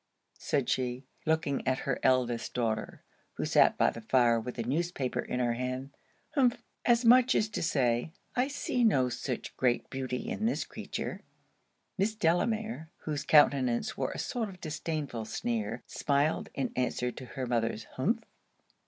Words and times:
said 0.39 0.67
she, 0.67 1.05
looking 1.27 1.61
at 1.67 1.77
her 1.85 1.99
eldest 2.01 2.55
daughter, 2.55 3.03
who 3.33 3.45
sat 3.45 3.77
by 3.77 3.91
the 3.91 4.01
fire 4.01 4.39
with 4.39 4.57
a 4.57 4.63
newspaper 4.63 5.19
in 5.19 5.39
her 5.39 5.53
hand 5.53 5.91
'humph!' 6.33 6.63
as 6.85 7.05
much 7.05 7.35
as 7.35 7.47
to 7.47 7.61
say, 7.61 8.11
I 8.35 8.47
see 8.47 8.83
no 8.83 9.09
such 9.09 9.55
great 9.57 9.87
beauty 9.91 10.27
in 10.27 10.47
this 10.47 10.63
creature. 10.65 11.21
Miss 11.99 12.15
Delamere, 12.15 12.89
whose 13.01 13.21
countenance 13.23 13.95
wore 13.95 14.09
a 14.13 14.17
sort 14.17 14.49
of 14.49 14.59
disdainful 14.59 15.25
sneer, 15.25 15.83
smiled 15.85 16.49
in 16.55 16.71
answer 16.75 17.11
to 17.11 17.25
her 17.37 17.45
mother's 17.45 17.83
humph! 17.83 18.23